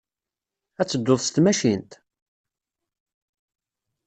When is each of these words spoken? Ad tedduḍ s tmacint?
Ad 0.81 0.87
tedduḍ 0.87 1.19
s 1.21 1.27
tmacint? 1.29 1.91